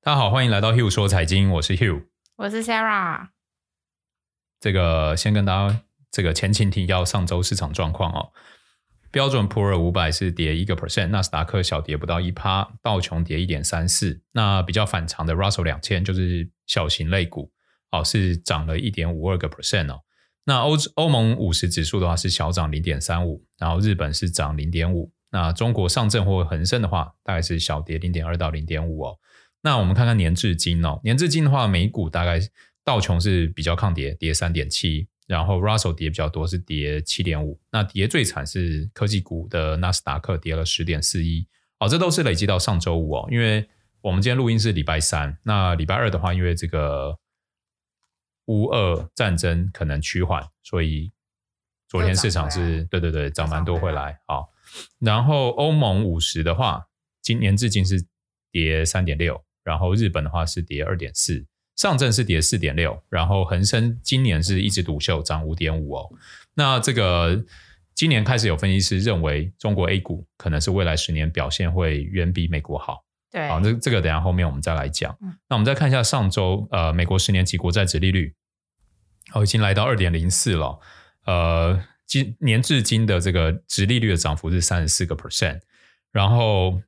[0.00, 2.04] 大家好，欢迎来到 Hugh 说财经，我是 Hugh，
[2.36, 3.30] 我是 Sarah。
[4.60, 5.82] 这个先跟大家
[6.12, 8.30] 这个前情提要上周市场状况哦。
[9.10, 14.22] 标准普尔五百是跌一个 percent，纳斯达克小跌不到一趴，道琼跌一点三四。
[14.32, 17.50] 那比较反常的 Russell 两千就是小型类股
[17.90, 20.02] 哦，是涨了一点五二个 percent 哦。
[20.44, 25.12] 那欧欧盟五十指数的话是小涨零点三五，然后日本是涨零点五。
[25.30, 29.18] 那中国上证或恒生的话，大概是小跌零点二到零点五哦。
[29.62, 32.40] 那我们看看年至今哦，年至今的话，美股大概
[32.84, 37.60] 道琼是比较抗跌，跌三点七，然后 Russell 跌比较多，是跌七点五。
[37.70, 41.46] 那跌最惨是科技股的纳斯达克跌了十点四一
[41.78, 43.68] 哦，这都是累积到上周五哦，因为
[44.00, 47.18] 我们今天录音是礼拜三，那礼拜二的话，因为这个。
[48.50, 51.12] 乌俄战争可能趋缓，所以
[51.86, 54.18] 昨天市场是对对对涨蛮多回来。
[54.26, 54.48] 好，
[54.98, 56.86] 然后欧盟五十的话，
[57.20, 58.06] 今年至今是
[58.50, 61.44] 跌三点六，然后日本的话是跌二点四，
[61.76, 66.08] 上证是跌四点六，然后恒生今年是一枝独秀涨五点五哦。
[66.54, 67.44] 那这个
[67.94, 73.04] 今年开始有分析师认为，中国 A 股可能是未来十年表现会远比美国好。
[73.30, 75.14] 对，好，这这个等一下后面我们再来讲。
[75.20, 78.34] 嗯，那我们再看一下上周呃美国十年期国债殖利率。
[79.34, 80.80] 哦，已经来到二点零四了。
[81.26, 85.60] 呃，今年至今的这个殖利率的涨幅是三十四个 percent。
[86.10, 86.80] 然后，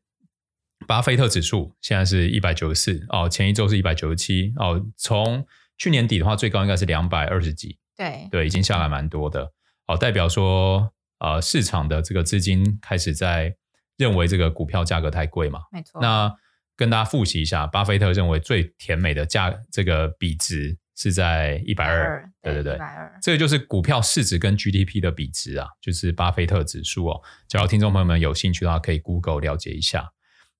[0.86, 4.84] 巴菲特指数现在是一百九十四哦，前一周是一百九十七哦。
[4.97, 5.47] 从
[5.78, 7.78] 去年底的话，最高应该是两百二十几。
[7.97, 9.53] 对对，已经下来蛮多的。
[9.86, 13.55] 哦，代表说呃，市场的这个资金开始在
[13.97, 15.61] 认为这个股票价格太贵嘛。
[15.70, 16.01] 没错。
[16.01, 16.34] 那
[16.77, 20.78] 跟大家复习一下，巴菲特认为最甜美的价这个比值。
[20.97, 27.19] 是在一百二，对对对，一百二，这个就是股票市值跟 GDP 的比值啊，就是巴菲特指数哦。
[27.48, 30.12] 假如听众朋友们有兴趣的话，可以 Google 了解一下。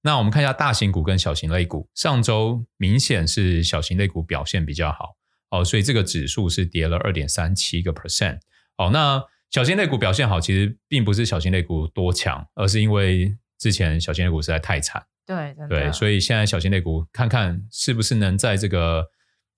[0.03, 5.17] 那我们看一下大型股跟小型类股，上周明显是小型类股表现比较好
[5.51, 8.39] 哦，所以这个指数是跌了二点三七个 percent
[8.77, 8.91] 哦。
[8.93, 19.07] 那小型类股表现好，其实并不是小型类股多强，而是因为之前小型类股实在太惨，对对，所以现在小型类股看看是不是能在这个。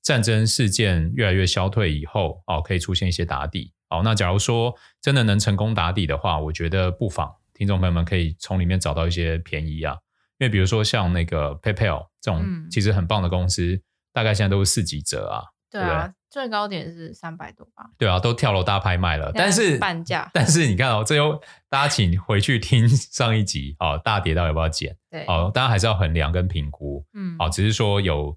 [0.02, 3.72] 战争事件越来越消退以后，哦，可以出现一些打底。
[3.88, 9.96] 哦，那假如说真的能成功打底的话，我觉得不妨听众朋友们可以从里面找到一些便宜啊。
[10.42, 13.82] 因为比如说像那个 PayPal 这种其实很棒的公司，嗯、
[14.12, 15.44] 大概现在都是四级折啊。
[15.70, 17.84] 对啊，对最高点是三百多吧？
[17.96, 19.30] 对啊，都跳楼大拍卖了。
[19.32, 20.28] 但是半价。
[20.34, 24.96] 但是你看哦，这又大家请回去听 上一集哦，大跌到底要不要减？
[25.08, 27.06] 对，哦，大家还是要衡量跟评估。
[27.14, 28.36] 嗯，哦，只是说有。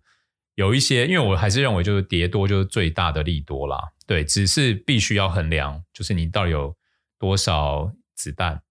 [0.57, 3.77] 有一些，因为我还是认为就是跌多就是最大的利多啦，
[4.07, 6.73] 对，只是必须要衡量，就是你到底有
[7.19, 8.61] 多少子弹，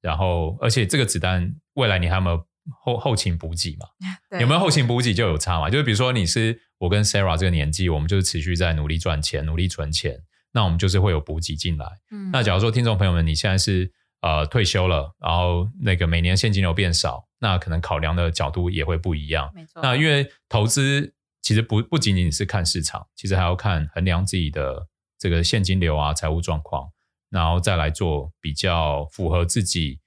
[0.00, 2.46] 然后而且这个子弹未来你还有没有
[2.84, 3.86] 后后勤补给嘛？
[4.40, 5.70] 有没有后勤补给就有差嘛？
[5.70, 10.18] 就是比如说你是我跟 Sarah 这个年纪，我们就是持续在努力赚钱、努力存钱，
[10.52, 11.86] 那我们就是会有补给进来。
[12.10, 13.92] 嗯，那假如说听众朋友们你现在是
[14.22, 19.50] 呃退休了，然后那个每年现金流变少，那可能考量的角度也会不一样。
[19.54, 21.12] 没错，那因为投资。
[21.46, 24.86] 其实不不仅仅是看市场，其实还要看衡量自己的
[25.18, 26.88] 这个现金流啊、财务状况，
[27.28, 30.00] 然后再来做比较符合自己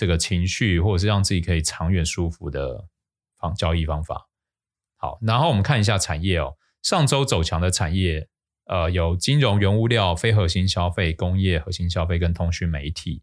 [0.00, 2.88] 这个情绪，或者是让自己可以长远舒服的
[3.38, 4.30] 方交易方法。
[4.96, 8.26] 好，然后我们看一下产业哦，上周走强的产业，
[8.64, 13.22] 呃，有金融、原物料、非核心消费、工业、核心消费跟通讯媒体，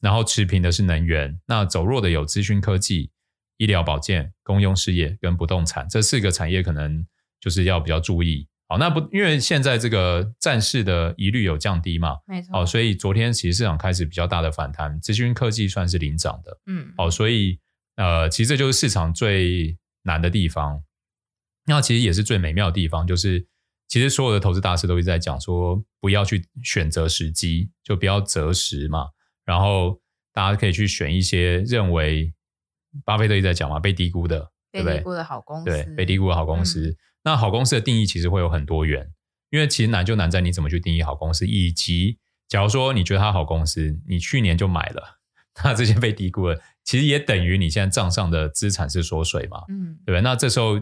[0.00, 3.12] 然后持平的是能源，那走弱的有资讯科技。
[3.58, 7.06] 医疗保健、公用事业跟不动产这四个产业，可能
[7.38, 8.48] 就是要比较注意。
[8.68, 12.16] 好，那不因为现在这个战事的疑虑有降低嘛？
[12.26, 12.52] 没错。
[12.52, 16.60] 好，所以昨天其实市场开始比较大的反弹，资讯科技算是领涨的。
[16.66, 16.92] 嗯。
[16.96, 17.60] 好，所以
[17.96, 20.82] 呃，其实这就是市场最难的地方。
[21.66, 23.46] 那其实也是最美妙的地方，就是
[23.88, 29.06] 其实所有的投资大师都一直在讲说，不要去选择时机，就不要择时嘛。
[29.44, 30.00] 然后
[30.32, 32.32] 大家可以去选一些认为。
[33.04, 36.88] 巴菲特一直在讲嘛，被低估的，被低估的好公司，对，被低估的好公司。
[36.88, 36.96] 嗯、
[37.26, 39.10] 那好公司的定义其实会有很多元，
[39.50, 45.18] 因为其实难就难在你怎么去定义好公司，以及假如说你觉得它好公司，你去年就买了，
[45.64, 50.20] 那这些被低估了，其实也等于你现在账上的资产是缩水嘛，嗯，对不对？
[50.20, 50.80] 那这时候，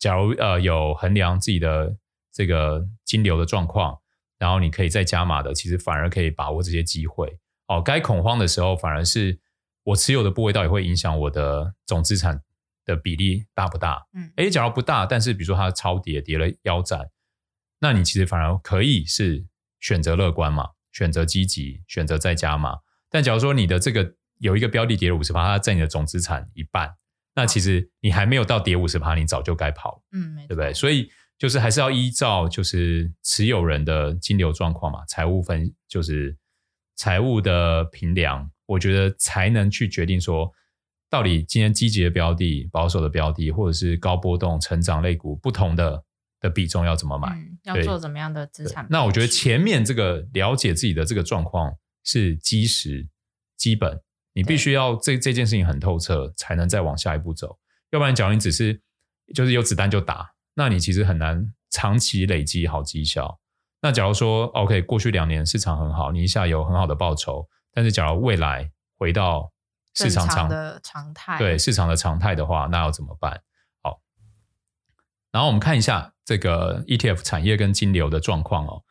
[0.00, 1.96] 假如呃有衡量自己的
[2.32, 3.96] 这个金流的状况，
[4.40, 7.38] 然后你可以再加码的，其实反而可以把握这些机会。
[7.68, 9.38] 哦，该恐慌的时候，反而是。
[9.86, 12.42] 我持有的部位到底会影响我的总资产
[12.86, 14.06] 的比例大不大？
[14.14, 17.10] 嗯，诶，假如不大，但是比如说它超跌，跌了腰斩，
[17.80, 19.44] 那你其实反而可以是
[19.80, 22.78] 选择乐观嘛，选择积极，选择再加嘛。
[23.10, 26.94] 但假如说你的这个有一个标的跌了五十趴，它占你的总资产一半，
[27.34, 30.72] 那其实你还没有到跌五十趴，你早就该跑，嗯，对不对？
[30.72, 36.36] 所以就是还是要依照就是持有人的金流状况嘛，财务分就是
[36.94, 40.50] 财务的评量，我觉得才能去决定说，
[41.16, 46.04] 到底今天积极的标的、保守的标的，或者是高波动成长类股不同的
[46.40, 47.30] 的比重要怎么买？
[47.38, 48.86] 嗯、要做怎么样的资产？
[48.90, 51.74] 那我觉得前面这个了解自己的这个状况
[52.04, 53.08] 是基石、
[53.56, 53.98] 基本，
[54.34, 57.56] 你必须要这这件事情很透彻，才能再往下一步走。
[57.92, 58.78] 要不然，假如你只是
[59.34, 63.40] 就是有子弹就打，那你其实很难长期累积好绩效。
[63.80, 69.50] 那假如说 OK，过去两年市场很好，你一下有很好的报酬，但是假如未来回到
[69.96, 73.40] 市场常的常态，对市场的常态的话，那要怎么办？
[73.82, 74.00] 好，
[75.32, 78.82] 然后我们看一下这个 ETF 产业跟金流的状况哦。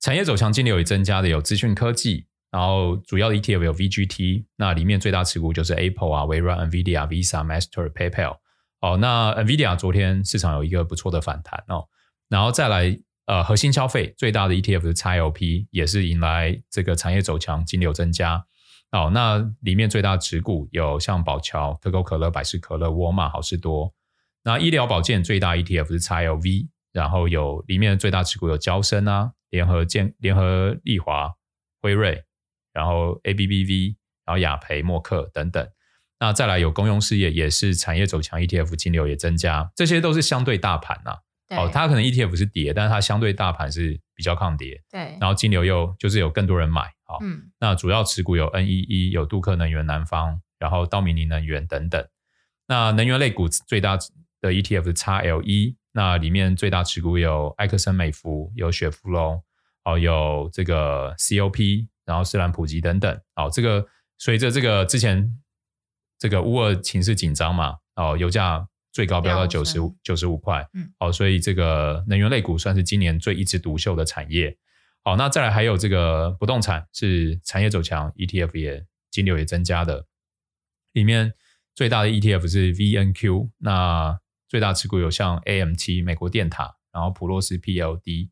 [0.00, 8.38] 产业走强，金流也增加的有资讯科技，然后主要的 ETF 有 VGT，那里面最大持股就是 Apple 啊、微软、NVIDIA、Visa、Master、PayPal。
[8.80, 11.88] 哦，那 NVIDIA 昨天市场有一个不错的反弹哦，
[12.28, 12.96] 然后再来
[13.26, 18.46] 呃核心消费最大的 ETF 是 XLP，也是迎来这个产业走强，金流增加。
[18.90, 23.92] 哦，那里面最大持股有像宝侨、可口可乐、百事可乐、沃尔玛、好事多。
[24.44, 31.34] 那医疗保健最大 ETF 是 XLV，然后有里面的最大持股有交生啊、联合健、联合利华、
[31.82, 32.24] 辉瑞，
[32.72, 35.68] 然后 ABBV，然后雅培、默克等等。
[36.20, 41.18] 那再来有公用事业，也是产业走强 ETF，金流也增加，这些都是相对大盘呐、啊。
[41.50, 44.82] 哦，它可能 ETF 是跌，但是它相对大盘是比较抗跌。
[44.90, 46.82] 对，然后金流又就是有更多人买。
[47.04, 52.06] 好，嗯，那主要持股有 NEE，有杜克能源、南方，然后道明尼能源等等。
[52.66, 53.96] 那能源类股最大
[54.42, 59.42] 的 ETF 是 XLE，那里面最大持股有埃克森美孚，有雪佛龙，
[59.84, 63.20] 哦，有这个 COP，然后斯兰普吉等等。
[63.36, 63.86] 哦，这个
[64.18, 65.32] 随着这个之前
[66.18, 68.67] 这个乌俄情势紧张嘛，哦，油价。
[68.92, 74.56] 最高飙到九十五九十五块，嗯，好，所以这个能源类股算是今年最一枝独秀的产业。
[75.04, 80.06] 好，那再来还有这个不动产是产业走强，ETF 也金流也增加的。
[80.92, 81.34] 里面
[81.74, 84.18] 最大的 ETF 是 VNQ，那
[84.48, 88.30] 最大持股有像 AMT 美国电塔，然后普洛斯 PLD，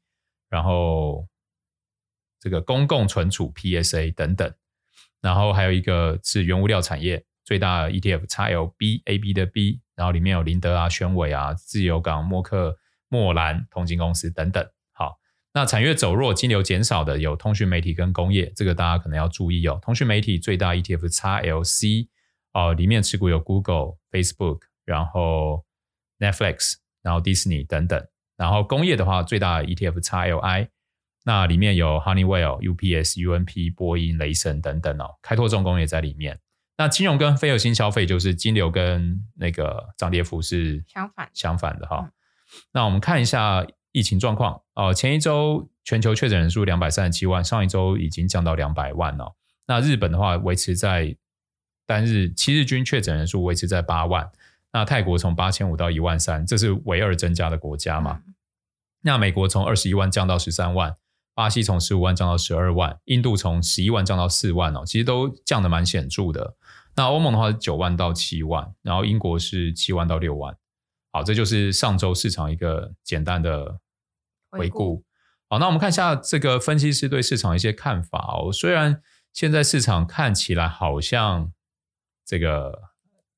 [0.49, 1.29] 然后
[2.41, 4.53] 这个公共存储 PSA 等等，
[5.21, 7.25] 然后还有一个是原物料产业。
[7.47, 12.77] 最大 ETF XLB AB 的 B，然后里面有林德啊、宣伟啊、自由港、默克、
[13.09, 14.69] 莫兰、同金公司等等。
[14.93, 15.21] 好，
[15.55, 19.79] 那产业走弱、金流减少的有通讯媒体跟工业，这个大家可能要注意哦。
[19.81, 22.09] 通讯媒体最大 ETF XLC
[22.53, 25.65] 哦，里面持股有 Google、Facebook，然后
[26.19, 28.05] Netflix，然后 Disney 等等。
[28.37, 30.69] 然后工业的话，最大 ETF XLI，
[31.25, 35.15] 那里面有 Honeywell、UPS、UNP、波音、雷神等等哦。
[35.23, 36.41] 开拓重工也在里面。
[36.79, 42.01] 那金融跟非核心消费就是金流跟那个涨跌幅是相反相反的哈。
[42.05, 42.13] 嗯、
[42.73, 44.93] 那我们看一下疫情状况哦。
[44.93, 49.35] 前一周全球确诊人数两百三十七万，上一周已经降到两百万了。
[49.67, 51.17] 那日本的话维持在
[51.87, 54.31] 单日七日均确诊人数维持在八万。
[54.73, 58.21] 那泰国从八千五到一万三，这是唯二增加的国家嘛？
[58.27, 58.35] 嗯、
[59.03, 60.97] 那美国从二十一万降到十三万。
[61.35, 66.57] 巴西从十五万降到十二万，印度从十一万降到四万哦，其实都降得蛮显著的。
[66.97, 70.57] 那欧盟的话是九万到七万，然后英国是七万到六万。
[71.13, 73.79] 好，这就是上周市场一个简单的
[74.51, 75.05] 回顾。
[75.49, 78.51] 好，那我们看一下这个分析师对市场一些看法哦。
[78.51, 79.01] 虽然
[79.33, 81.53] 现在市场看起来好像
[82.25, 82.91] 这个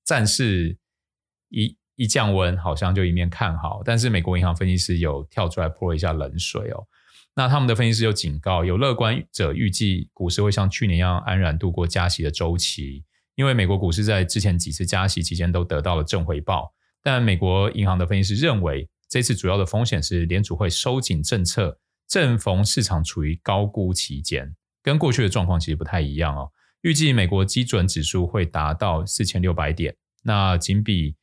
[0.04, 0.78] 战事
[1.48, 6.86] 一一降温，好像就一面看好，但是美国银行分析师有跳出来泼一下冷水哦。
[7.34, 13.04] 那他们的分析师有警告，有乐观者预计股市会像去年一样安然度过加息的周期，
[13.38, 16.74] 因为美国股市在之前几次加息期间都得到了正回报。
[17.04, 21.78] 但美国银行的分析师认为，这次主要的风险是联储会收紧政策，
[22.08, 24.52] 正逢市场处于高估期间，
[24.82, 26.50] 跟过去的状况其实不太一样哦。
[26.80, 31.14] 预计美国基准指数会达到四千六百点，那仅比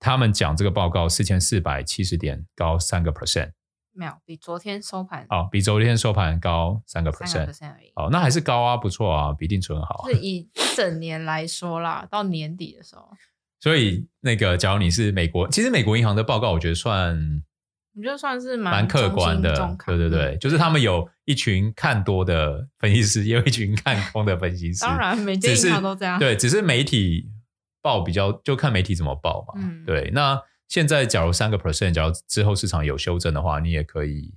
[0.00, 3.52] 他们讲这个报告四千四百七十点高三个 percent。
[3.92, 10.04] 没有，比昨天收盘哦，比昨天收盘高三个 percent，而已哦，那还是高啊，不错啊，比定存好。
[10.08, 13.08] 是以整年来说啦，到年底的时候。
[13.60, 17.42] 所以那个，假如你是美国，其实美国银行的报告，我觉得算，
[17.96, 24.80] 我觉得算是蛮蛮客观的，对对对，就是他们有一群看多的分析师，也有一群看空的分析师。
[24.80, 26.18] 当然，每间银行都这样。
[26.18, 27.30] 对，只是媒体
[27.80, 29.54] 报比较，就看媒体怎么报嘛。
[29.56, 30.40] 嗯，对，那。
[30.66, 34.34] 现在，假如三个 percent，假如之后市场有修正的话，你也可以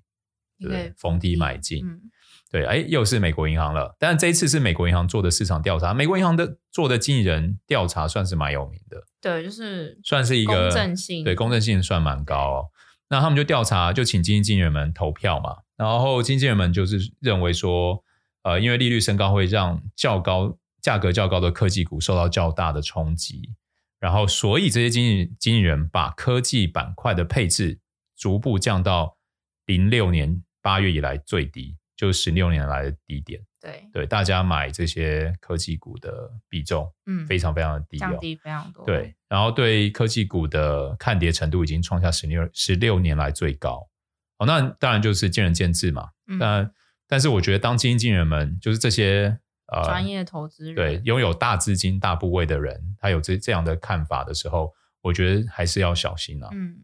[0.59, 1.83] 对逢低买进。
[1.87, 2.01] 嗯、
[2.51, 3.95] 对，哎，又是美国银行了。
[3.99, 9.03] 但这一次是美国银行做的市场调查，美国银行的做的经纪人调查算是蛮有名的。
[9.21, 12.65] 对，就是算是一个公正性，对，公正性算蛮高哦。
[13.09, 15.57] 那他们就调查，就请经纪人们投票嘛。
[15.77, 18.03] 然后经纪人们就是认为说，
[18.43, 23.53] 呃，因为利率升高会让较高价格较高的科技股受到较大的冲击，
[23.99, 27.79] 然后所以这些经纪经纪人把科技板块的配置
[28.17, 29.17] 逐步降到
[29.65, 33.41] 零六年八月以来最低，就十六年来的低点。
[33.59, 38.85] 对对，大家买这些科技股的比重，嗯，非常非常的低，降低非常多。
[38.85, 43.89] 对，然后对科技股的看跌程度已经创下十六十六年来最高。
[44.37, 46.11] 哦，那当然就是见仁见智嘛。
[46.27, 46.71] 嗯，但
[47.07, 49.37] 但是我觉得，当基金经理人们就是这些
[49.73, 56.49] 呃专业投资人，对拥有大资金、大部位的人，他有这这样的看法的时候，我觉得还是要小心啊。
[56.53, 56.77] 嗯，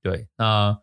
[0.00, 0.78] 对，那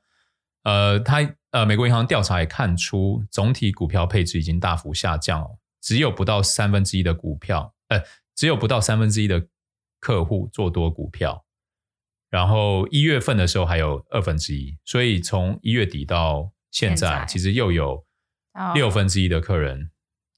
[0.64, 1.36] 呃，他。
[1.54, 8.02] 呃，美国银行调查也看出，总体股票配置已经大幅下降哦，只有不到三分之一的股票，呃，
[8.34, 9.46] 只有不到三分之一的
[10.00, 11.46] 客户做多股票，
[12.32, 18.04] 然后一月份的时候还有二分之一，所以从一月底到现在，现在其实又有
[18.74, 19.92] 六分之一的客人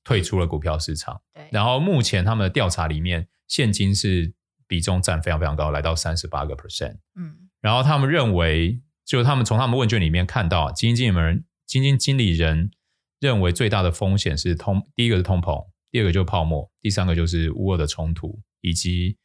[0.03, 1.21] 退出了股票市场。
[1.33, 4.33] 对，然后目前他们的调查里面，现金是
[4.67, 6.97] 比重占非常非常高，来到三十八个 percent。
[7.15, 8.81] 嗯，然后他们认为。
[9.05, 12.71] 就他们从他们问卷里面看到，基金经理人、基金经理人
[13.19, 19.17] 认为最大的风险是通，第一个是通膨，第二个就是泡沫，第三个就是乌俄的冲突，以及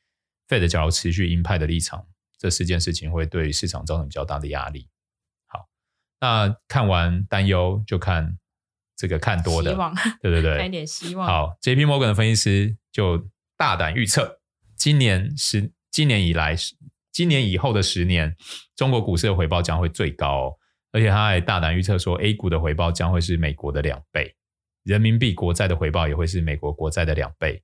[0.47, 2.07] Fed 假如持续鹰派的立场，
[2.39, 4.89] 这四件事情会对市场造成比较大的压力。
[5.47, 5.67] 好，
[6.21, 8.37] 那看完担忧，就看
[8.95, 11.27] 这个看多的，希望对对对，看一点希望。
[11.27, 14.41] 好，JP Morgan 的分析师就大胆预测，
[14.77, 16.77] 今年是今年以来是。
[17.12, 18.37] 今年以后的十年，
[18.76, 20.57] 中国股市的回报将会最高哦，
[20.93, 24.35] 而且他还大胆预测说，A 股的回报将会是美国的两倍，
[24.85, 27.62] 人民币国债的回报也会是美国国债的两倍。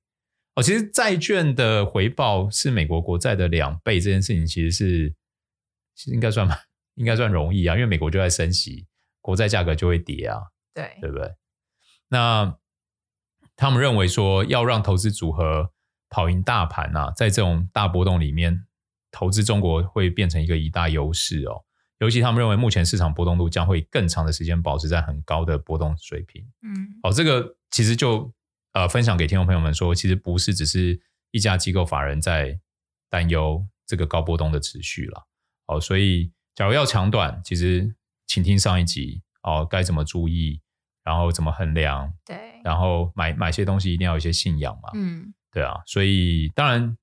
[0.55, 5.15] 哦，其实债券的回报是美国国债的两倍，这件事情其实是
[5.95, 6.59] 其实应该算吧，
[6.95, 8.85] 应该算容易啊，因为美国就在升息，
[9.21, 10.41] 国债价格就会跌啊，
[10.73, 11.31] 对，对不对？
[12.09, 12.57] 那
[13.55, 15.71] 他们认为说，要让投资组合
[16.09, 18.65] 跑赢大盘啊，在这种大波动里面。
[19.11, 21.63] 投资中国会变成一个一大优势哦，
[21.99, 26.45] 尤其他们认为目前市场波动度将会更长的时间保持在很高的波动水平。
[26.61, 28.31] 嗯，好，这个其实就
[28.73, 30.99] 呃分享给听众朋友们说，其实不是只是
[31.31, 32.59] 一家机构法人在
[33.09, 35.25] 担忧这个高波动的持续了。
[35.67, 37.95] 哦，所以假如要抢短，其实
[38.27, 40.61] 请听上一集哦，该怎么注意，
[41.03, 44.89] 然后怎么衡量，对，然后买买些东西一定要有一些信仰嘛。
[44.93, 46.97] 嗯，对啊，所以当然。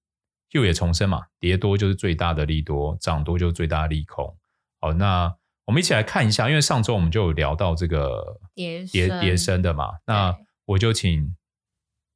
[0.54, 4.38] 又也重生嘛，跌多就是最大的利多，涨多就是最大的利空。
[4.80, 11.36] 好，那我们一起来看一下，因为上周我们就有聊到这个跌跌跌升的嘛，那我就请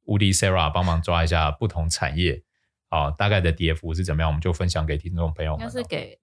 [0.05, 2.41] 无敌 Sarah 帮忙抓一下不同产业
[2.87, 5.59] 啊，大概的跌幅是怎么样，我们就分享给听众朋友们。
[5.59, 6.21] 应该是给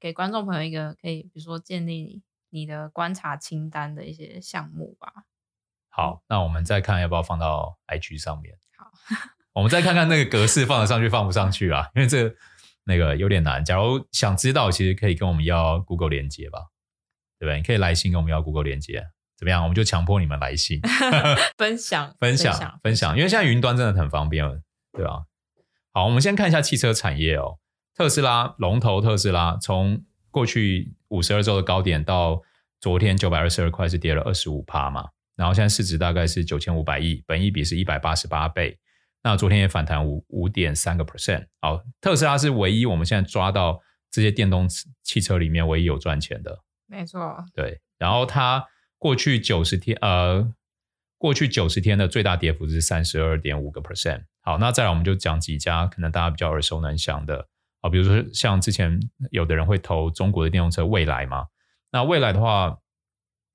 [0.00, 5.12] 给观众朋友一个可以，比如说建立你的观察清单的一些项目吧。
[5.90, 8.58] 好，那我们再看要不要放到 IG 上面。
[8.76, 8.90] 好。
[9.56, 11.88] 我们再看看那个格式放得上去放不上去啊？
[11.96, 12.34] 因为这个
[12.84, 13.64] 那个有点难。
[13.64, 16.58] 假如想知道，其实可以跟我们要 Google 连接吧，
[17.38, 17.56] 对不对？
[17.56, 19.02] 你可以来信跟我们要 Google 连接，
[19.38, 19.62] 怎么样？
[19.62, 20.78] 我们就强迫你们来信
[21.56, 24.46] 分享分享分享，因为现在云端真的很方便，
[24.92, 25.24] 对吧？
[25.94, 27.58] 好，我们先看一下汽车产业哦。
[27.94, 32.42] 特斯拉龙头特斯拉，从过去五十二周的高点到
[32.78, 35.08] 昨天九百二十二块，是跌了二十五趴嘛。
[35.34, 38.78] 然后现在市值大概是九千五百亿，本益比是一百八十八倍。
[39.22, 43.80] 那昨天也反弹五五点三个 percent，好，特斯拉是唯一我们现在抓到
[44.10, 44.68] 这些电动
[45.02, 47.80] 汽车里面唯一有赚钱的，没错，对。
[47.98, 48.64] 然后它
[48.98, 50.48] 过去九十天，呃，
[51.18, 54.24] 过去九十天的最大跌幅是三十二点五个 percent。
[54.42, 57.48] 好，那再来我们就讲几家可能大家比较耳熟能详的，
[57.80, 59.00] 啊，比如说像之前
[59.32, 61.46] 有的人会投中国的电动车未来嘛，
[61.90, 62.78] 那未来的话，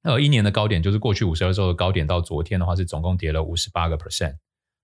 [0.03, 4.35] 呃，一年的高点就是过去五十二周的高点到昨天的话是总共跌了五十八个 percent。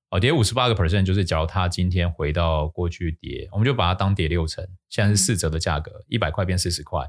[0.10, 7.06] 哦，跌五十八个 percent，就是假如它今天回到过去跌，我们就把它当跌六成，现在是四折的价格，一百块变四十块，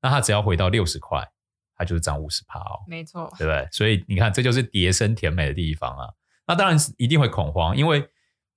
[0.00, 1.28] 那它只要回到六十块，
[1.76, 3.68] 它就是涨五十趴哦，没错，对不对？
[3.70, 6.08] 所以你看，这就是跌升甜美的地方啊。
[6.46, 8.08] 那当然一定会恐慌，因为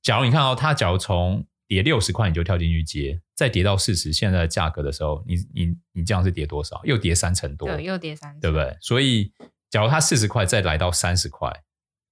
[0.01, 6.79] 假如你看到它，假如从跌六十块你就跳进去接，再跌到四十现在的价格的时候，你你你这样是跌多少？
[6.85, 8.77] 又跌三成多，对，又跌三成，对不对？
[8.79, 9.33] 所以
[9.69, 11.51] 假如它四十块再来到三十块，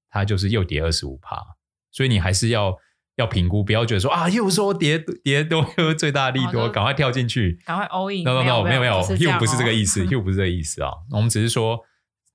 [0.09, 1.55] 它就是又跌二十五趴。
[1.91, 2.77] 所以你还是要
[3.15, 8.23] 要评估，不要觉得说啊，又说跌跌多又最大利多，赶快跳进去，赶快 all in。
[8.23, 10.91] No no no，没有没有，哦、又不是这个意思， 又不是这个意思啊。
[11.11, 11.79] 我们只是说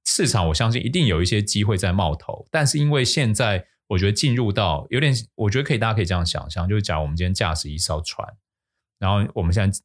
[0.05, 8.29] 市场我相信一定有一些机会在冒头，但是因为现在我觉得进入到有点，我觉得可以，大家可以这样想象，就是假如我们今天驾驶一艘船，
[8.99, 9.79] 然后我们现在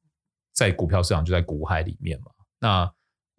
[0.53, 2.25] 在股票市场就在股海里面嘛，
[2.59, 2.91] 那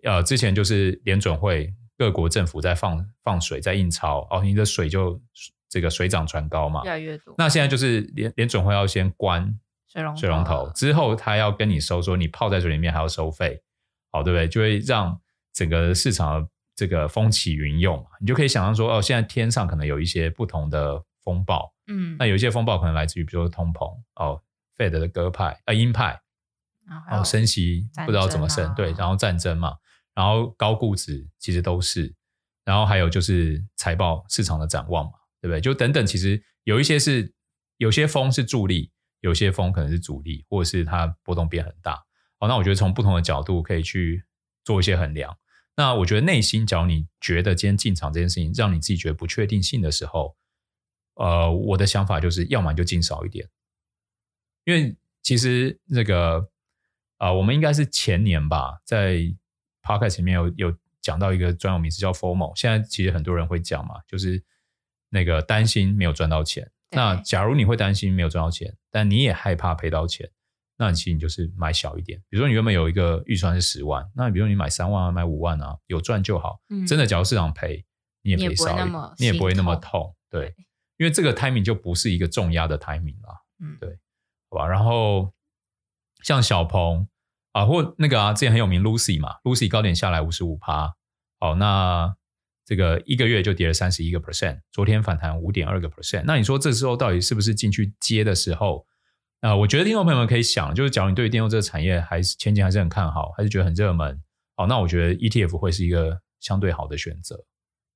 [0.03, 5.21] 呃之前就是联准会各国政府在放放水在印钞，哦，你的水就
[5.71, 7.35] 这个水涨船高嘛，越来越多。
[7.39, 13.63] 那现在就是联联准会要先关水龙水龙头，之后他要跟你收，说你泡在水里面还要收费，
[14.11, 14.47] 好，对不对？
[14.47, 15.19] 就会让
[15.55, 16.47] 整个市场。
[16.77, 24.41] 这个风起云涌，你就可以想象说，哦，现在天上可能有一些不同的风暴，嗯，那有一些风暴可能来自于，比如说通膨，哦
[24.79, 26.19] ，Fed 的鸽派，呃，鹰派，
[27.07, 29.75] 然后升息不知道怎么升，对，然后战争嘛，
[30.15, 32.15] 然后高估值其实都是，
[32.65, 35.61] 然后还有就是财报市场的展望嘛，对不对？
[35.61, 37.33] 就等等，其实有一些是
[37.77, 42.05] 有些风是助力，有些风可能是阻力，或者是它波动变很大。
[42.39, 44.25] 好，那我觉得从不同的角度可以去
[44.65, 45.37] 做一些衡量。
[45.77, 50.37] 那我觉得内心，假如你觉得今天进场这件事情让你自己觉得不确定性的时候，
[51.15, 53.49] 呃，我的想法就是，要么就进少一点，
[54.65, 56.51] 因为其实那个
[57.17, 59.19] 啊、我们应该是前年吧，在
[59.83, 64.43] podcast 前面有有讲到一个专有名词叫 FOMO，现在其实很多人会讲嘛，就是
[65.11, 66.71] 那个担心没有赚到钱。
[66.93, 70.29] 那假如你会担心没有赚到钱，但你也害怕赔到钱。
[70.77, 76.59] 那其实你就是买小一点，比如说你原本有一个预算是十万，那比如说你买三万啊，买五万啊，有赚就好。
[76.71, 77.85] 嗯、真的，假如市场赔，
[78.23, 80.17] 你也赔少一点，你也不会那么痛。
[80.31, 80.55] 对，对
[80.97, 83.45] 因为这个 timing 就不是一个重压的 timing 了。
[83.63, 83.99] 嗯，对，
[84.49, 84.67] 好吧。
[84.67, 85.33] 然后
[86.23, 87.07] 像小鹏
[87.53, 90.95] 啊，或那个啊，之前很有名 Lucy 嘛，Lucy 高点下来五十五趴，
[91.39, 92.17] 好，那
[92.71, 96.23] 这个一个月就跌了三十一个 percent，昨天反弹五点二个 percent。
[96.25, 98.87] 那你说这时候到底是不是进去接的时候？
[99.41, 104.23] 啊、呃，我觉得听众朋友们可以想，就是假如你对于电动这个产业还是前景还是很看好，还是觉得很热门，
[104.55, 107.35] 好，那我觉得 ETF 会是一个相对好的选择，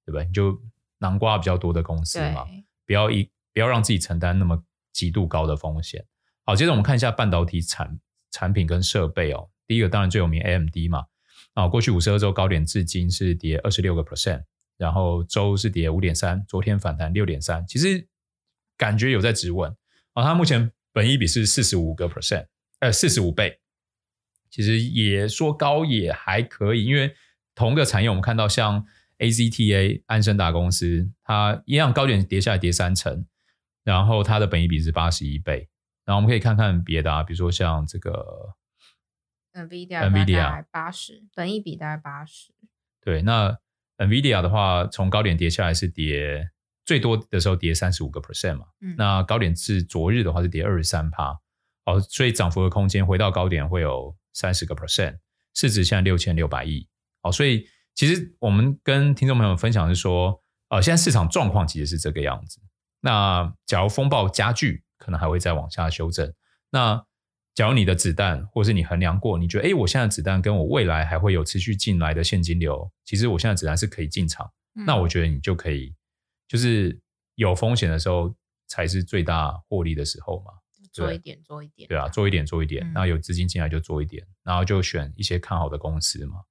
[0.05, 0.25] 对不对？
[0.25, 0.61] 你就
[0.99, 2.45] 南瓜比较多的公司嘛，
[2.85, 4.61] 不要一不要让自己承担那么
[4.93, 6.05] 极度高的风险。
[6.45, 7.97] 好，接着我们看一下半导体产
[8.33, 9.49] 产品跟设备哦。
[9.69, 11.05] 第一个当然最有名 AMD 嘛，
[11.53, 14.43] 啊，过去五十二周高点至今是跌二十六个 percent，
[14.77, 18.07] 然后周是跌五点三，昨天反弹六点三，其实
[18.77, 19.75] 感觉有在止稳
[20.13, 20.71] 啊，它目前。
[20.97, 22.47] 本益比是四十五个 percent，
[22.79, 23.59] 呃，四十五倍，
[24.49, 27.13] 其实也说高也还可以，因为
[27.53, 28.87] 同个产业，我们看到像
[29.19, 33.27] AZTA 安森达公司，它一样高点跌下来跌三成，
[33.83, 35.69] 然后它的本益比是八十一倍，
[36.05, 38.55] 然后我们可以看看别的啊，比如说像这个
[39.53, 42.53] NVIDIA，NVIDIA 八十，本益比大概八十，
[43.01, 43.59] 对，那
[43.99, 46.51] NVIDIA 的话，从高点跌下来是跌。
[46.87, 51.35] 最多的时候跌三十五个 percent 嘛，嗯、那高点至昨日的话是跌二十三趴，
[51.87, 55.17] 哦，所以涨幅的空间回到高点会有三十个 percent，
[55.55, 56.87] 市值现在六千六百亿，
[57.23, 62.61] 好，所以其实我们跟听众朋友们分享是说，呃，现在市场状况其实是这个样子。
[63.01, 66.35] 那假如风暴加剧，可能还会再往下修正。
[66.69, 67.03] 那
[67.55, 75.95] 假如你的子弹，或是你衡量过，你觉得，诶，我现在子弹跟我未来还会有持续进来的现金流，其实我现在子弹是可以进场，嗯、那我觉得你就可以。
[76.49, 77.01] 就是
[77.37, 78.35] 有风险的时候
[78.67, 80.53] 才是最大获利的时候嘛，
[80.93, 86.43] 做一点做一点，对啊，做一点做一点，那、嗯、有资金进来就做一点，然后就选一些看好的公司嘛。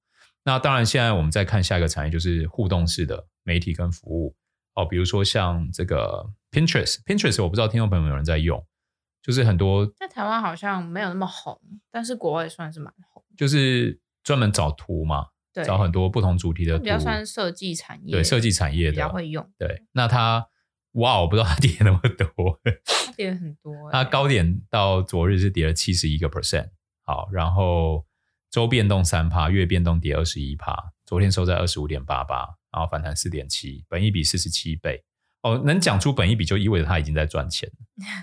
[0.45, 4.35] 那当然，现在我们再看下一个产业，就是互动式的媒体跟服务。
[4.75, 8.65] 哦，比如说像这个 Pinterest，Pinterest 我不知道听众朋友们有人在用，
[9.23, 11.59] 就是很多在台湾好像没有那么红，
[11.89, 15.29] 但是国外算是蛮红，就是专门找图嘛。
[15.63, 19.47] 找很多不同主题的图，比较算设计产业，对设计产业的比较会用。
[19.59, 20.47] 对，那它
[20.93, 22.59] 哇，我不知道它跌那么多，
[23.05, 23.71] 它跌很多。
[23.91, 26.69] 它高点到昨日是跌了七十一个 percent，
[27.05, 28.03] 好，然后
[28.49, 35.03] 周变动三趴，月变动跌二十一趴，昨天收在二十五点八八，然后反弹四点七，本益比四十七倍。
[35.43, 37.69] 哦，能讲出本一比就意味着他已经在赚钱，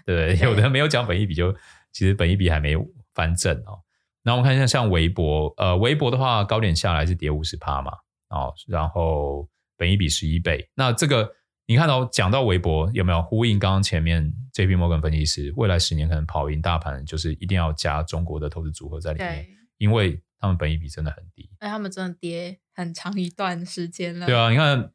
[0.04, 1.52] 对， 对有的没有讲本一比就
[1.92, 2.74] 其实本一比还没
[3.14, 3.80] 翻正哦。
[4.22, 7.92] 那我们看一下，像微博，呃，微博的话高点下来是跌五十趴嘛，
[8.28, 10.68] 哦，然后本一比十一倍。
[10.74, 11.32] 那这个
[11.66, 19.46] 你看到讲到微博有没有呼应刚刚前面 JP Morgan 分析师，未来十年可能跑赢大盘，就是一定要加中国的投资组合在里面，
[19.78, 21.48] 因为他们本一比真的很低。
[21.58, 24.26] 哎，他们真的跌很长一段时间了。
[24.26, 24.90] 对啊，你看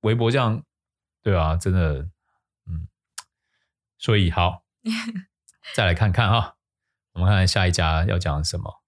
[0.00, 0.62] 微博这样，
[1.26, 2.08] 对啊，真的，
[2.70, 2.86] 嗯，
[3.98, 4.62] 所以好，
[5.74, 6.54] 再来看看啊。
[7.14, 8.84] 我们看看下一家要讲什么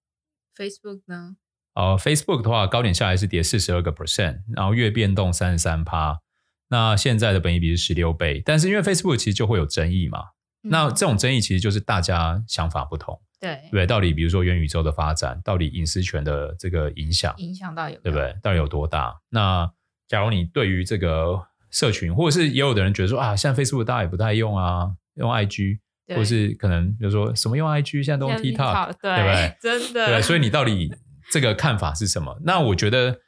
[0.55, 1.35] ？Facebook 呢？
[1.73, 6.21] 哦，Facebook 的话，高点下来是跌四十二个 percent，然后月变动三十三趴。
[6.69, 10.19] 那现在的本益比是十六倍，但是因为 Facebook 其实就会有争议嘛，
[10.63, 18.33] 嗯、那这种争议其实就是大家想法不同，对对，到底比如说元宇宙的发展，到底隐私权的这个影响，影响到有对不对？
[18.41, 19.19] 到底有多大？
[19.27, 19.69] 那
[20.07, 29.55] 假如你对于这个社群，或者是也有的人觉得说啊，现在 Facebook 大家也不太用啊，用 IG，或者是可能比如说什么用 IG，现在都用 TikTok，对不对？
[29.61, 30.91] 真的，对，所以你到底
[31.31, 32.39] 这个看法是什么？
[32.43, 33.19] 那我觉得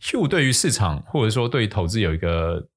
[0.00, 2.68] Hugh 对于市场或者说对于投资有一个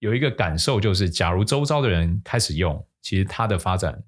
[0.00, 4.02] 有一个感受，就是假如周遭的人开始用，其实它的发展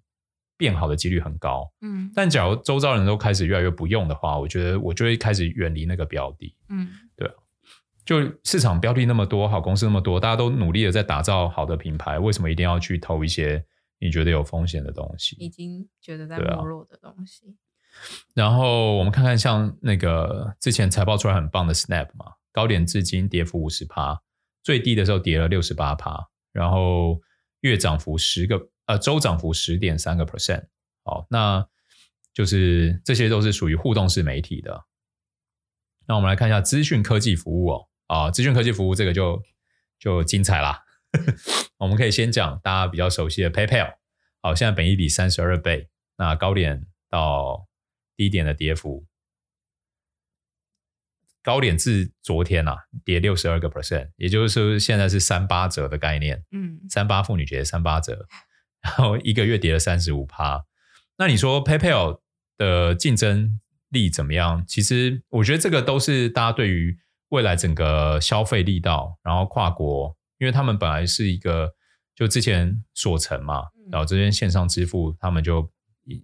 [0.57, 1.71] 变好的几率很高。
[1.83, 6.53] 嗯，但假如周遭人都开始越来越不用的话，我觉得我就会开始远离那个标的。
[6.69, 7.31] 嗯，对。
[8.05, 13.65] 就市场标的那么多，好公司那么多，大家都努力的在打造好的品牌，为什么一定要去投一些
[13.99, 15.37] 你觉得有风险的东西？
[15.39, 17.57] 已经觉得在没落的东西。
[18.35, 24.21] 然后我们看看像那个之前财报出来很棒的 Snap 嘛，高点至今跌幅五十趴，
[24.63, 27.21] 最低的时候跌了六十八趴，然后
[27.61, 30.67] 月涨幅十个呃周涨幅十点三个 percent。
[31.05, 31.67] 好，那
[32.35, 34.85] 就是这些都是属于互动式媒体的。
[36.07, 37.89] 那我们来看一下资讯科技服务哦。
[38.07, 39.43] 啊，资讯科技服务这个就
[39.99, 40.85] 就精彩啦。
[41.79, 43.95] 我们可以先讲大家比较熟悉的 PayPal。
[44.43, 45.89] 好，现在本益比三十二倍，
[46.19, 47.67] 那高点到
[48.17, 49.07] 低点的跌幅，
[51.43, 56.45] 高点至昨天啊跌六十二个 percent，也就是说现在是三八折的概念。
[56.51, 58.27] 嗯，三八妇女节三八折，
[58.83, 60.67] 然后一个月跌了三十五趴。
[61.17, 62.21] 那你说 PayPal
[62.59, 64.65] 的竞争力怎么样？
[64.67, 66.99] 其实我觉得这个都是大家对于。
[67.31, 71.75] 未来整个消费力道，然后跨国，因为他们本来是一个
[72.15, 75.71] 就之前所城嘛，然后这边线上支付，他们就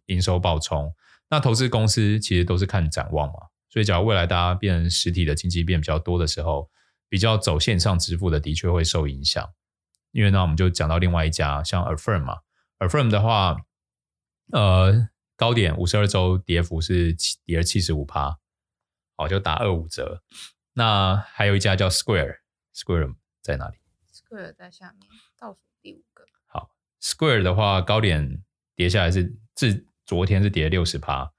[0.06, 0.94] 营收爆冲。
[1.28, 3.34] 那投资公司其实都是看展望嘛，
[3.68, 6.68] 所以假如未来大家变成实体的经济变比较多的时候，
[7.08, 9.48] 比较走线上支付的的确会受影响。
[10.12, 12.38] 因为呢，我们就讲到另外一家像 Affirm 嘛
[12.80, 13.56] ，Affirm 的话，
[14.52, 18.38] 呃，高点五十二周跌幅是跌了七十五趴，
[19.16, 20.22] 好，就打二五折。
[20.74, 23.76] 那还有一家叫 Square，Square 在哪里
[24.12, 26.24] ？Square 在下面，倒数第五个。
[26.46, 26.70] 好
[27.02, 28.42] ，Square 的话，高点
[28.76, 31.32] 跌下来是至昨天是跌六十趴。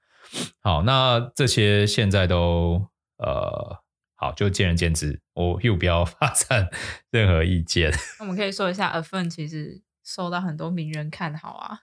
[0.60, 3.82] 好，那这些现在都呃
[4.14, 5.20] 好，就见仁见智。
[5.32, 6.68] 我又不要发散
[7.10, 7.92] 任何意见。
[8.20, 11.80] 我们可以说一下，Affirm 其实受到很多名人看好啊。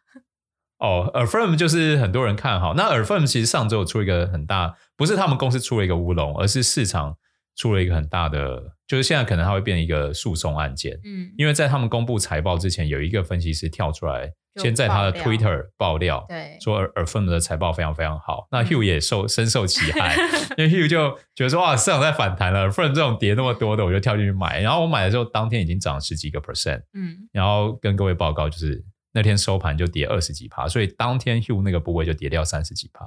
[0.77, 2.75] 哦，Affirm 就是很多人看好。
[2.75, 7.17] 那 Affirm 其实上周出一个很大，不是他们公司出了一个乌龙，而是市场。
[7.59, 10.97] 出了一个很大的，就是现在可能它会变成一个诉讼案件。
[11.03, 18.47] 嗯，因为在他们公布财报之前，有一个分析师跳出来，先在他的 Twitter 爆料，对，说 Affirm 的财报非常非常好。
[18.49, 20.15] 那 Hugh 也受深受其害，
[20.57, 24.61] 因为 Hugh 就觉得说哇，市场在反弹了，Affirm 这种跌那么多的，我就跳进去买。
[24.61, 26.81] 然后我买的时候，当天已经涨十几个 percent。
[26.93, 33.05] 嗯，然后跟各位报告，就是那天收盘就跌二十几趴，所以当天 Hugh 那个部位就跌掉三十几趴。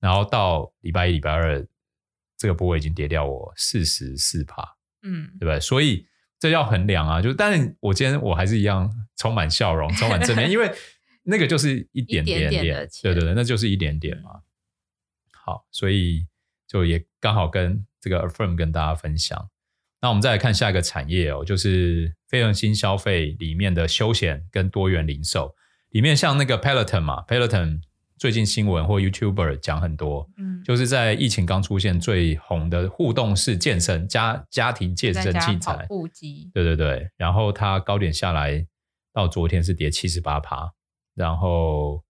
[0.00, 1.64] 然后到礼拜一、礼拜二。
[2.44, 4.62] 这个部位已经跌掉我四十四趴，
[5.02, 5.58] 嗯，对不对？
[5.58, 6.06] 所以
[6.38, 10.70] 这要衡量啊，就但是我今天我还是一样充满笑容，充满正面， 因为
[11.22, 14.30] 那个就是一点点点，对对对，那就是一点点嘛。
[14.34, 14.42] 嗯、
[15.42, 16.26] 好，所以
[16.68, 19.48] 就也刚好跟这个 Affirm 跟大家分享。
[20.02, 25.54] 那我们再来看下一个产业哦，就是非常新消费里面的休闲跟多元零售
[25.92, 27.80] 里面，像那个 Peloton 嘛，Peloton。
[28.16, 38.64] 最近新闻或 YouTuber 讲很多，嗯，就是在疫情刚出现最红的互动式健身家家庭健身器材，跑步机，对对对，然后它高点下来
[39.12, 40.72] 到昨天是跌七十八趴，
[41.14, 42.04] 然后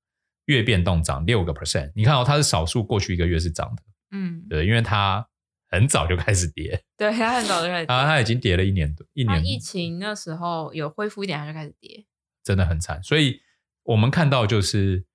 [0.45, 5.27] 月变动涨六个 percent，你看哦，它是少数过去一个月是涨的，嗯，对，因为它
[5.71, 9.43] 很早就开始跌，对，它很早就开始跌，它它已经跌了一年多，一年。
[9.45, 12.05] 疫情那时候有恢复一点，它就开始跌，
[12.45, 13.40] 真的很惨，所以
[13.85, 15.07] 我们看到就是。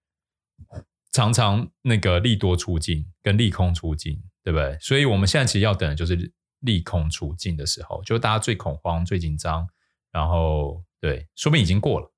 [1.12, 4.78] 常常那个利多出尽跟利空出尽，对不对？
[4.80, 9.68] 所以我们现在其实要等的就是利空出尽的时候，就是大家最恐慌、最紧张，
[10.12, 12.14] 然后对，说不定已经过了。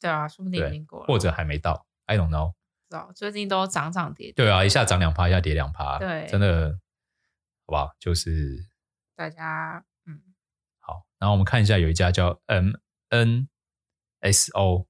[0.00, 1.86] 对啊，说不定已经过了，或者还没到。
[2.06, 2.52] I don't know。
[2.88, 4.32] 知道最近都涨涨跌跌。
[4.32, 6.72] 对啊，一下涨两趴，一下跌两趴，对，真的，
[7.66, 7.90] 好不好？
[7.98, 8.66] 就是
[9.14, 10.20] 大家嗯，
[10.80, 11.06] 好。
[11.18, 12.72] 然后我们看一下，有一家叫 M
[13.10, 13.48] N
[14.20, 14.86] S O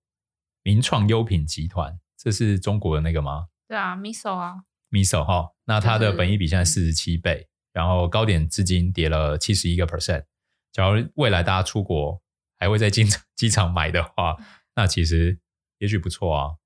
[0.62, 2.00] 名创优品集团。
[2.22, 3.48] 这是中国的那个吗？
[3.66, 10.26] 对啊，Miso 啊，Miso 哈，那它的本益比现在四十七倍，然后高点至今跌了七十一个 percent。
[10.70, 12.22] 假如未来大家出国
[12.59, 14.37] 还会在机场 机场买的话，
[14.74, 15.40] 那其实
[15.78, 16.56] 也许不错啊，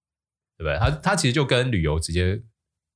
[0.58, 0.76] 对不对？
[0.78, 2.42] 它它其实就跟旅游直接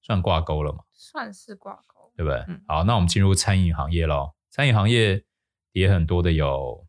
[0.03, 2.45] 算挂钩了嘛，算是挂钩，对不对？
[2.49, 4.35] 嗯、好，那我们进入餐饮行业喽。
[4.51, 5.25] 餐饮行业
[5.71, 6.87] 跌很多的有，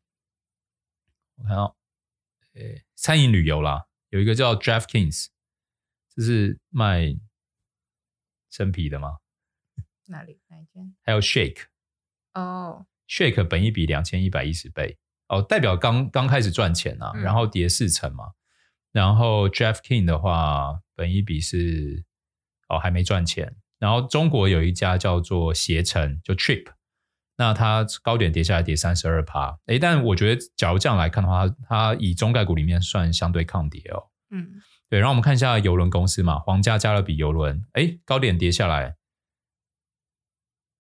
[1.35, 1.77] 我看到，
[2.95, 5.38] 餐饮旅游啦，有一个叫 DraftKings，这
[6.21, 7.15] 是卖
[8.49, 9.17] 生啤的吗？
[10.07, 10.39] 哪里？
[10.47, 10.95] 哪一间？
[11.03, 11.63] 还有 Shake
[12.33, 18.31] 哦、oh.，Shake 本一比两千一百一十倍哦，代表刚刚开始赚钱啊，嗯、然后跌四成嘛。
[18.91, 22.03] 然后 Jeff King 的话，本一比是
[22.67, 23.55] 哦还没赚钱。
[23.77, 26.65] 然后中国有一家叫做携程，就 Trip，
[27.37, 34.09] 那它高点跌下来跌三十二趴，诶，但我觉得假如这样来看的话，它以中概股里面算相对抗跌哦。
[34.31, 34.99] 嗯，对。
[34.99, 38.95] 然后我们看一下邮轮公司嘛，皇家加勒比邮轮，诶，高点跌下来，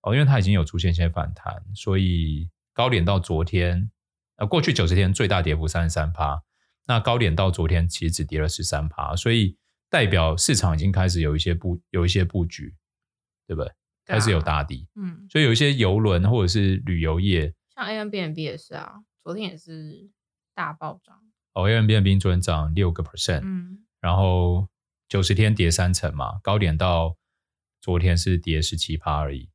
[0.01, 3.89] 哦，因为它已经有出现一些反弹，所以高点到昨天，
[4.37, 6.43] 呃，过去九十天最大跌幅三十三趴。
[6.87, 9.55] 那高点到昨天其实只跌了十三趴，所以
[9.89, 12.75] 代表市场已经开始有一些布有一些布局，
[13.45, 13.71] 对不对？
[14.05, 20.09] 对啊、开始有打底，嗯，所以有一些游轮或者是旅游业，像 Airbnb 也是啊，昨天也是
[20.55, 21.15] 大暴涨。
[21.53, 24.67] 哦，Airbnb 昨天涨六个 percent，嗯，然后
[25.07, 27.17] 九十天跌三成嘛，高点到
[27.81, 29.49] 昨天是跌十七趴而已，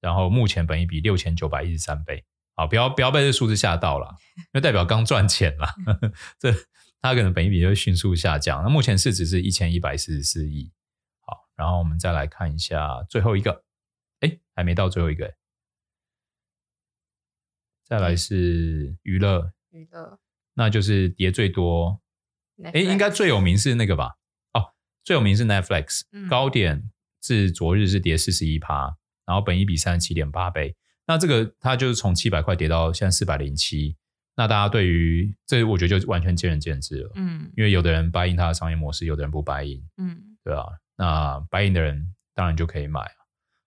[0.00, 2.24] 然后目前本益比六千九百一十三倍。
[2.54, 5.68] 好，不要不要被这数字吓到了，因为代表刚赚钱了，
[6.38, 6.50] 这
[7.02, 8.62] 它可能本益比就会迅速下降。
[8.62, 10.72] 那目前市值是一千一百四十四亿。
[11.20, 13.62] 好，然后我们再来看一下最后一个，
[14.20, 15.34] 哎，还没到最后一个，
[17.84, 20.18] 再来是娱乐，娱乐，
[20.54, 22.00] 那就是跌最多，
[22.64, 24.16] 哎，应该最有名是那个吧？
[24.54, 24.72] 哦，
[25.04, 26.90] 最有名是 Netflix，高点
[27.20, 30.76] 至昨日是跌四十一趴，然后本一比三十七点八倍。
[31.06, 33.96] 那这个它就是从七百块跌到现在四百零七，
[34.34, 40.64] 那大家对于这我觉得就完全见仁见智了，嗯，因为有的人 buy in 它的商业模式，有的人不 buy in，嗯，对啊，
[40.96, 43.00] 那 buy in 的人当然就可以买，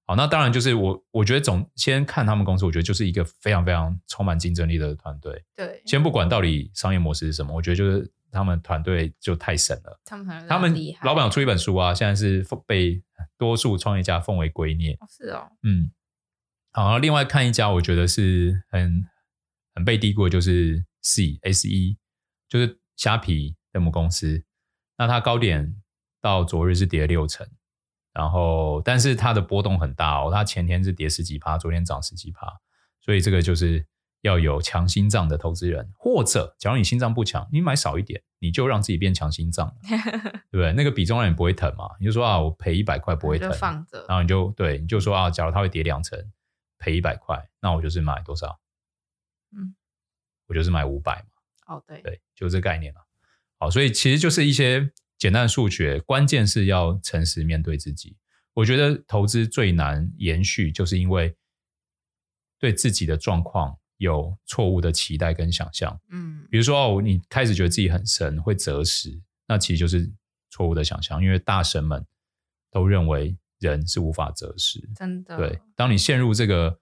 [0.05, 13.01] 好，那当然就是我我觉得总先看他们公司，我觉得就是一个非常非常充满竞争力的团队，对，先不管到底商业模式是什么，我觉得就是他们团队就太神了，他们他们老板出一本书啊，现在是被
[13.37, 15.91] 多数创业家奉为圭臬，是哦，嗯。
[16.71, 19.03] 好，另外看一家，我觉得是很
[19.73, 21.97] 很被低估的，就是 C S E，
[22.47, 24.45] 就是虾皮的母公司。
[24.95, 25.75] 那它高点
[26.21, 27.45] 到昨日是跌了六成，
[28.13, 32.45] 然后但是它的波动很大哦，它前天是跌十几趴，昨天涨十几趴，
[33.01, 33.83] 所以这个就是
[34.21, 39.75] 要有强心脏的投资人，或者假如你心脏不强，你买少一点，你就让自己变强心脏，
[40.51, 40.73] 对不对？
[40.73, 46.19] 那个比重让你不会疼嘛，你就说啊，我赔一百块不会疼，放着，然后你就对，你就说啊，假如它会跌两成。
[46.81, 48.57] 赔一百块，那我就是买多少？
[49.51, 49.75] 嗯，
[50.47, 51.75] 我就是买五百嘛。
[51.75, 53.05] 哦，对，对，就这概念了。
[53.57, 58.15] 好，所以其实就是一些简单的数学，关键是要诚实面对自己。
[58.53, 61.35] 我觉得投资最难延续，就是因为
[62.57, 65.97] 对自己的状况有错误的期待跟想象。
[66.09, 70.11] 嗯，比如说哦，你开始觉得自己很神，会择时，那其实就是
[70.49, 72.05] 错误的想象，因为大神们
[72.71, 73.37] 都认为。
[73.61, 75.35] 人是无法择时，真的。
[75.35, 76.79] 对，当你陷入这个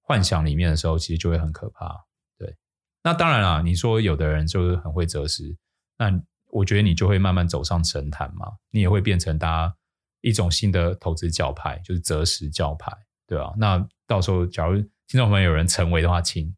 [0.00, 2.04] 幻想里面的时候，其实就会很可怕。
[2.36, 2.56] 对，
[3.04, 5.56] 那当然啦，你说有的人就是很会择时，
[5.96, 6.10] 那
[6.50, 9.76] 我觉得你就会慢慢走上神坛嘛，你也会变成大家
[10.20, 12.92] 一种新的投资教派，就是择时教派，
[13.24, 16.54] 对啊，那到时候假如听众朋友有人成为的话，请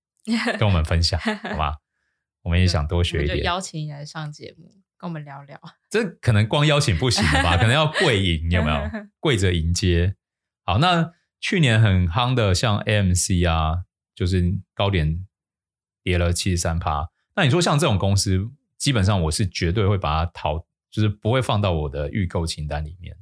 [0.58, 1.76] 跟我们分享， 好吗？
[2.42, 4.72] 我们也想多学一点，邀请你来上节目。
[4.98, 7.56] 跟我们聊聊， 这可能光邀请不行了吧？
[7.58, 8.90] 可能要跪迎，有没有？
[9.20, 10.16] 跪着迎接。
[10.64, 15.26] 好，那去年很夯的，像 AMC 啊，就是高点
[16.02, 17.10] 跌了七十三趴。
[17.34, 23.14] 那你说像这种公司，基本上我是绝对会把它淘，就是不会放到我的预购清单里面，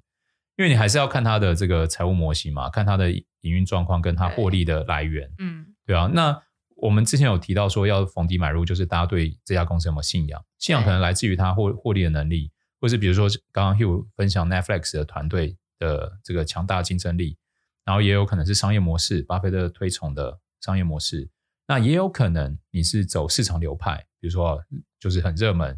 [0.57, 3.11] 因为你还是要看它的这个财务模型嘛，看它的
[3.45, 5.33] 营运状况跟它获利的来源。
[5.39, 6.43] 嗯，对啊，那。
[6.77, 10.45] 我们之前有提到说要逢低买入，就是大家对这家公司有没有信仰？
[10.59, 17.39] 信仰可能来自于它获获利的能力，或是比如说刚刚 Hugh 分享 Netflix 的团队的这个强大竞争力，
[17.85, 21.31] 然后也有可能是商业模式，巴菲特推崇的商业模式。
[21.69, 24.61] 那也有可能你是走市场流派，比如说
[24.99, 25.69] 就是很热门，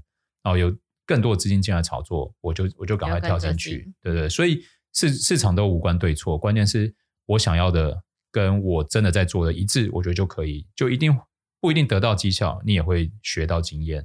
[0.43, 0.75] 然后有
[1.05, 4.29] 更多的资金进来炒作，我就我就赶快跳进去，对对。
[4.29, 6.93] 所以市市场都无关对错，关键是
[7.27, 8.03] 我想要的。
[8.33, 11.19] 跟我真的在做的一致，我觉得就可以，就一定
[11.59, 14.05] 不一定得到绩效，你也会学到经验，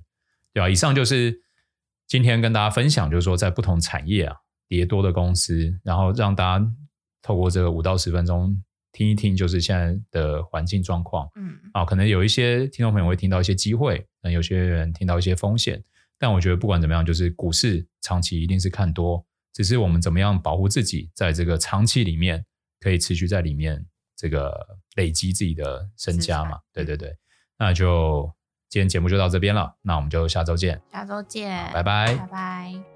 [0.53, 0.69] 对吧？
[0.69, 1.41] 以上就是
[2.07, 4.37] 今天跟大家分享，就是说在不同产业啊，
[4.69, 6.65] 跌多的公司，然后让大家
[7.21, 15.83] 透过这个五到十分钟听一听，就是现在的环境状况，嗯，啊，可能有一些听众朋友会听到一些机会，那有些人听到一些风险，
[16.17, 22.45] 但我觉得不管怎么样，就是股市长期一定是看多，只是我们怎么样保护自己，在这个长期里面
[22.81, 23.85] 可以持续在里面。
[24.17, 27.17] 这个累积自己的身家嘛，对对对，
[27.57, 28.31] 那就
[28.69, 32.90] 今天节目就到这边了，那我们就下周见，下周见，拜拜，拜拜。